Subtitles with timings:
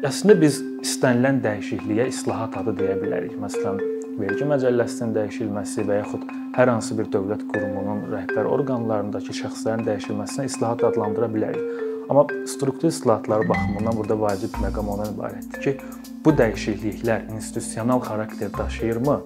[0.00, 3.34] Əslində biz istənilən dəyişikliyə islahat adı deyə bilərik.
[3.36, 3.80] Məsələn,
[4.16, 6.22] vergi məcəlləsinin dəyişilməsi və yaxud
[6.56, 11.82] hər hansı bir dövlət qurumunun rəhbər orqanlarındakı şəxslərin dəyişilməsinə islahat adlandıra bilərik.
[12.08, 15.76] Amma struktur islahatları baxımından burada vacib məqam ondan ibarətdir ki,
[16.24, 19.18] bu dəyişikliklər institusional xarakter daşıyırmı?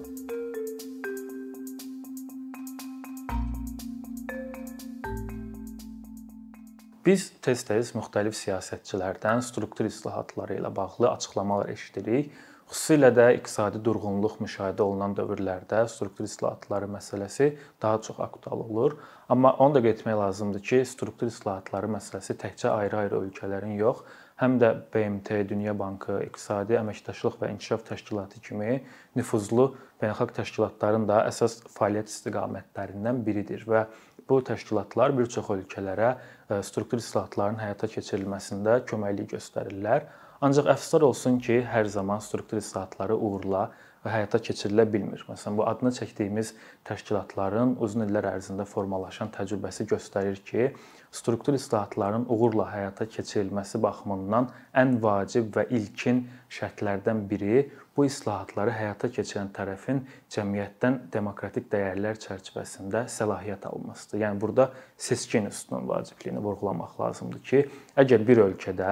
[7.05, 12.31] Biz tez-tez müxtəlif siyasətçilərdən struktur islahatları ilə bağlı açıqlamalar eşidirik.
[12.65, 18.95] Xüsusilə də iqtisadi durğunluq müşahidə olunan dövrlərdə struktur islahatları məsələsi daha çox aktual olur.
[19.29, 24.01] Amma onu da qeyd lazımdır ki, struktur islahatları məsələsi təkcə ayrı-ayrı ölkələrin yox,
[24.41, 28.81] həm də BMT, Dünya Bankı, İqtisadi Əməkdaşlıq və İnkişaf Təşkilatı kimi
[29.15, 29.69] nüfuzlu
[30.01, 33.85] beynəlxalq təşkilatların da əsas fəaliyyət istiqamətlərindən biridir və
[34.29, 40.09] bu təşkilatlar bir çox ölkələrə e, struktur islahatların həyata keçirilməsində köməklik göstərirlər.
[40.43, 43.69] Ancaq əfsuslar olsun ki, hər zaman struktur islahatları uğurla
[44.13, 45.23] həyata keçirilə bilmir.
[45.29, 46.53] Məsələn, bu adını çəkdiyimiz
[46.87, 50.69] təşkilatların uzun illər ərzində formalaşan təcrübəsi göstərir ki,
[51.15, 54.49] struktur islahatların uğurla həyata keçirilməsi baxımından
[54.81, 60.01] ən vacib və ilkin şərtlərdən biri bu islahatları həyata keçirən tərəfin
[60.35, 64.21] cəmiyyətdən demokratik dəyərlər çərçivəsində səlahiyyət almasıdır.
[64.25, 67.63] Yəni burada seçki institutunun vacibliyini vurğulamaq lazımdır ki,
[68.03, 68.91] əgər bir ölkədə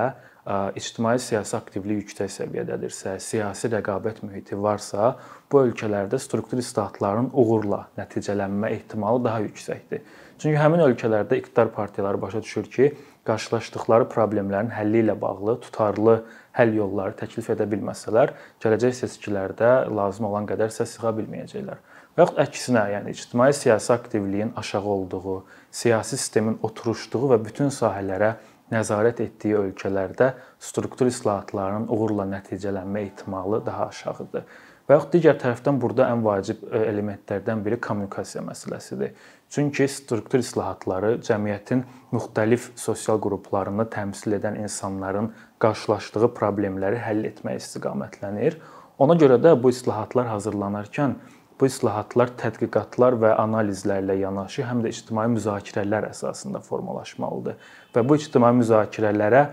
[0.76, 5.14] ictimai siyasi aktivlik yüksək səviyyədədirsə, siyasi rəqabət mühiti varsa,
[5.52, 10.04] bu ölkələrdə struktur islahatların uğurla nəticələnmə ehtimalı daha yüksəkdir.
[10.42, 12.90] Çünki həmin ölkələrdə iqtidar partiyaları başa düşür ki,
[13.24, 16.18] qarşılaşdıkları problemlərin həlli ilə bağlı tutarlı
[16.58, 21.80] həll yolları təklif edə bilməsələr, gələcək seçkilərdə lazım olan qədər səs sığa bilməyəcəklər.
[22.14, 25.38] Və yaxud əksinə, yəni ictimai siyasi aktivliyin aşağı olduğu,
[25.72, 28.36] siyasi sistemin oturuşduğu və bütün sahələrə
[28.74, 34.46] nəzarət etdiyi ölkələrdə struktur islahatlarının uğurla nəticələnmə ehtimalı daha aşağıdır.
[34.84, 39.14] Və yaxud digər tərəfdən burada ən vacib e, elementlərdən biri kommunikasiya məsələsidir.
[39.54, 45.30] Çünki struktur islahatları cəmiyyətin müxtəlif sosial qruplarını təmsil edən insanların
[45.64, 48.58] qarşılaşdığı problemləri həll etmək istiqamətlənir.
[49.00, 51.16] Ona görə də bu islahatlar hazırlanarkən
[51.60, 57.60] bu islahatlar tədqiqatlar və analizlərlə yanaşı həm də ictimai müzakirələr əsasında formalaşmalıdır.
[57.96, 59.44] Və bu ictimai müzakirələrə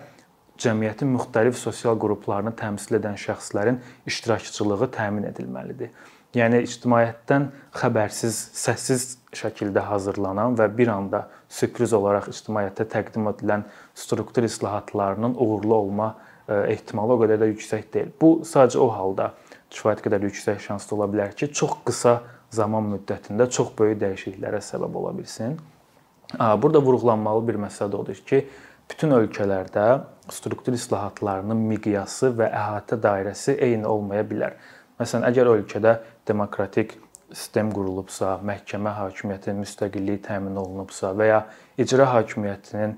[0.60, 5.92] cəmiyyətin müxtəlif sosial qruplarını təmsil edən şəxslərin iştirakçılığı təmin edilməlidir.
[6.36, 13.64] Yəni ictimaiyyətdən xəbərsiz, səssiz şəkildə hazırlanan və bir anda sürpriz olaraq ictimaiyyətə təqdim edilən
[13.98, 16.12] struktur islahatlarının uğurlu olma
[16.46, 18.12] e, ehtimalı o qədər də yüksək deyil.
[18.20, 19.32] Bu sadəcə o halda
[19.70, 22.20] kifayət qədər yüksək şanslı ola bilər ki, çox qısa
[22.54, 25.58] zaman müddətində çox böyük dəyişikliklərə səbəb ola bilsin.
[26.62, 28.44] Burada vurğulanmalı bir məsələ də odur ki,
[28.90, 29.86] bütün ölkələrdə
[30.30, 34.58] struktur islahatlarının miqyası və əhatə dairəsi eyni olmaya bilər.
[35.00, 35.96] Məsələn, əgər ölkədə
[36.28, 36.96] demokratik
[37.32, 41.40] sistem qurulubsa, məhkəmə hakimiyyətinin müstəqilliyi təmin olunubsa və ya
[41.78, 42.96] icra hakimiyyətinin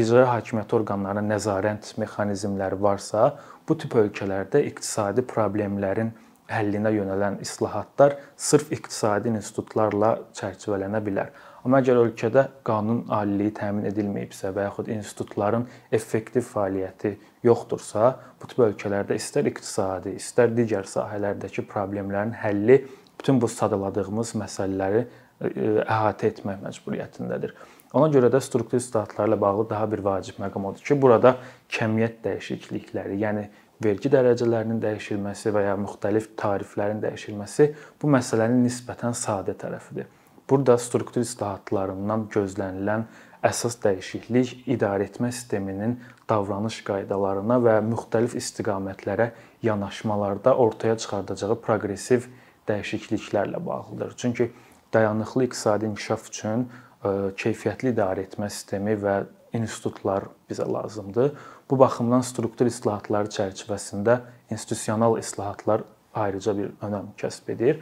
[0.00, 3.32] icra hakimiyyəti orqanlarının nəzarət mexanizmləri varsa,
[3.68, 6.12] bu tip ölkələrdə iqtisadi problemlərin
[6.50, 11.30] həllinə yönələn islahatlar sırf iqtisadi institutlarla çərçivələnə bilər.
[11.64, 15.64] Amma əgər ölkədə qanun aliliyi təmin edilməyibsə və yaxud institutların
[15.96, 17.14] effektiv fəaliyyəti
[17.48, 22.82] yoxdursa, bu tip ölkələrdə istər iqtisadi, istər digər sahələrdəki problemlərin həlli
[23.24, 25.48] bütün bu sadaladığımız məsələləri e,
[25.80, 27.54] əhatə etmək məcburiyyətindədir.
[27.96, 31.38] Ona görə də struktur islahatlarla bağlı daha bir vacib məqam odur ki, burada
[31.72, 33.46] kəmiyyət dəyişiklikləri, yəni
[33.84, 37.70] vergi dərəcələrinin dəyişilməsi və ya müxtəlif tariflərin dəyişilməsi
[38.02, 40.12] bu məsələnin nisbətən sadə tərəfidir.
[40.50, 43.08] Burada struktur islahatlarından gözlənilən
[43.40, 45.96] əsas dəyişiklik idarəetmə sisteminin
[46.28, 49.32] davranış qaydalarına və müxtəlif istiqamətlərə
[49.64, 52.28] yanaşmalarda ortaya çıxardacağı proqressiv
[52.68, 54.14] dəyişikliklərlə bağlıdır.
[54.16, 54.52] Çünki
[54.94, 56.68] dayanıqlı iqtisadi inkişaf üçün
[57.04, 57.08] e,
[57.40, 61.34] keyfiyyətli idarəetmə sistemi və institutlar bizə lazımdır.
[61.70, 64.18] Bu baxımdan struktur islahatları çərçivəsində
[64.50, 65.84] institusional islahatlar
[66.14, 67.80] ayrıca bir önəm kəsb edir.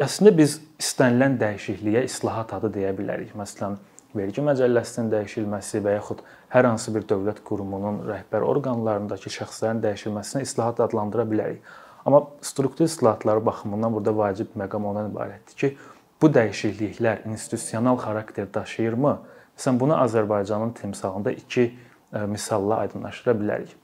[0.00, 3.34] Əslində biz istənilən dəyişikliyə islahat adı deyə bilərik.
[3.38, 3.76] Məsələn,
[4.14, 6.22] vergi məcəlləsinin dəyişilməsi və yaxud
[6.54, 11.62] hər hansı bir dövlət qurumunun rəhbər orqanlarındakı şəxslərin dəyişilməsinə islahat adlandıra bilərik.
[12.04, 15.76] Amma struktur islahatları baxımından burada vacib məqam ondan ibarətdir ki,
[16.22, 19.18] bu dəyişikliklər institusional xarakter daşıyırmı?
[19.56, 21.74] Məsələn, bunu Azərbaycanın timsalında iki
[22.12, 23.76] e, misalla aydınlaşdıra bilərik.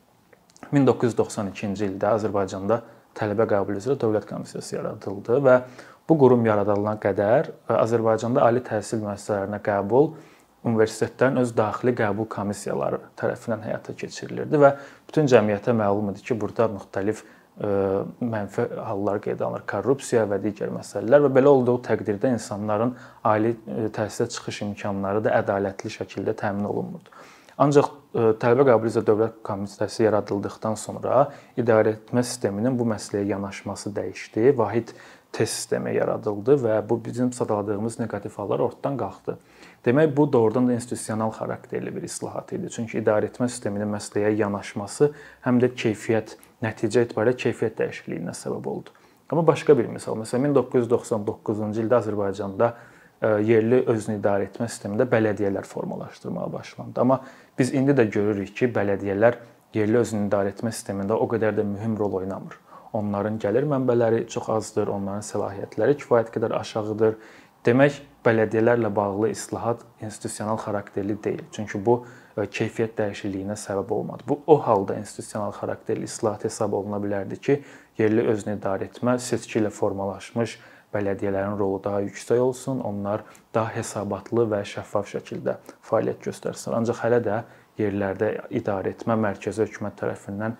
[0.72, 2.82] 1992-ci ildə Azərbaycanda
[3.16, 5.60] tələbə qəbulu üzrə dövlət komissiyası yaradıldı və
[6.10, 10.08] Bu qurum yaradılana qədər Azərbaycanda ali təhsil müəssisələrinə qəbul
[10.66, 14.72] universitetlərin öz daxili qəbul komissiyaları tərəfindən həyata keçirilirdi və
[15.06, 17.22] bütün cəmiyyətə məlum idi ki, burada müxtəlif
[17.58, 22.94] mənfi hallar qeydə alınır, korrupsiya və digər məsələlər və belə olduğu təqdirdə insanların
[23.26, 23.52] ali
[23.96, 27.12] təhsilə çıxış imkanları da ədalətli şəkildə təmin olunmurdu.
[27.60, 31.28] Ancaq tələbə qəbul üzrə dövlət komitəsi yaradıldıqdan sonra
[31.60, 34.50] idarəetmə sisteminin bu məsələyə yanaşması dəyişdi.
[34.58, 34.90] Vahid
[35.32, 39.38] test sistemi yaradıldı və bu bizim sadaladığımız neqativ hallar ortadan qalxdı.
[39.86, 42.70] Demək bu doğrudan da institusional xarakterli bir islahat idi.
[42.70, 45.12] Çünki idarəetmə sisteminin məsələyə yanaşması
[45.46, 46.34] həm də keyfiyyət
[46.66, 48.90] nəticə etibarilə keyfiyyət dəyişikliyinə səbəb oldu.
[49.30, 52.74] Amma başqa bir misal, məsələn 1999-cu ildə Azərbaycanda
[53.22, 57.00] yerli özünü idarə etmə sistemində bələdiyyələr formalaşdırmağa başlandı.
[57.00, 57.20] Amma
[57.58, 59.36] biz indi də görürük ki, bələdiyyələr
[59.74, 62.56] yerli özünü idarə etmə sistemində o qədər də mühüm rol oynamır.
[62.96, 67.18] Onların gəlir mənbələri çox azdır, onların səlahiyyətləri kifayət qədər aşağıdır.
[67.66, 71.44] Demək, bələdiyyələrlə bağlı islahat institusional xarakterli deyil.
[71.52, 72.00] Çünki bu
[72.40, 74.24] keyfiyyət dəyişikliyinə səbəb olmadı.
[74.28, 77.60] Bu o halda institusional xarakterli islahat hesab oluna bilərdi ki,
[77.98, 80.58] yerli özünü idarə etmə seçki ilə formalaşmış
[80.94, 85.56] bələdiyyələrin rolu daha yüksək olsun, onlar daha hesabatlı və şəffaf şəkildə
[85.86, 86.74] fəaliyyət göstərsin.
[86.78, 87.40] Ancaq hələ də
[87.80, 90.58] yerlərdə idarə etmə mərkəzi hökumət tərəfindən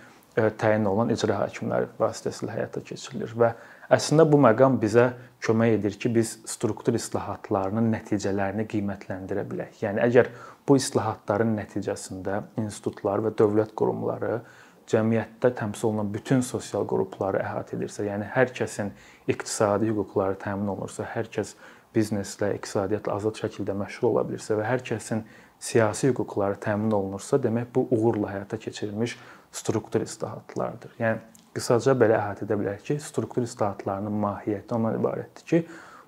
[0.61, 3.51] təyin olunan icra hakimləri vasitəsilə həyata keçirilir və
[3.93, 5.09] əslində bu məqam bizə
[5.43, 9.81] kömək edir ki, biz struktur islahatlarının nəticələrini qiymətləndirə bilək.
[9.83, 10.31] Yəni əgər
[10.69, 14.41] bu islahatların nəticəsində institutlar və dövlət qurumları
[14.91, 18.91] cəmiyyətdə təmsil olunan bütün sosial qrupları əhatə edirsə, yəni hər kəsin
[19.31, 21.55] iqtisadi hüquqları təmin olunursa, hər kəs
[21.95, 25.25] bizneslə, iqtisadiyyatla azad şəkildə məşğul ola bilirsə və hər kəsin
[25.61, 29.17] siyasi hüquqları təmin olunursa, demək bu uğurla həyata keçirilmiş
[29.53, 30.95] struktur islahatlardır.
[30.99, 31.21] Yəni
[31.55, 35.65] qısaca belə əhatə edə bilərik ki, struktur islahatlarının mahiyyəti ondan ibarətdir ki,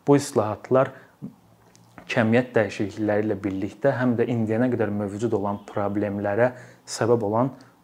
[0.07, 0.93] bu islahatlar
[2.13, 6.53] kəmiyyət dəyişiklikləri ilə birlikdə həm də indiyənə qədər mövcud olan problemlərə
[6.89, 7.53] səbəb olan